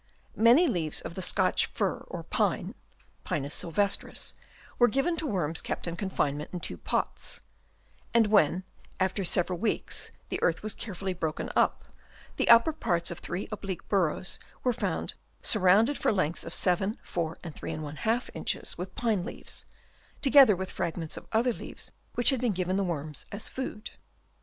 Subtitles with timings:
[0.35, 2.73] Many leaves of the Scotch fir or pine
[3.23, 4.33] (Pinus sylvestris)
[4.79, 7.41] were given to worms kept in con finement in two pots;
[8.11, 8.63] and when
[8.99, 11.85] after several weeks the earth was carefully broken up,
[12.37, 17.37] the upper parts of three oblique burrows were found surrounded for lengths of 7, 4,
[17.43, 19.67] and 3^ inches with pine leaves,
[20.19, 23.91] together with fragments of other leaves which had been given the worms as food.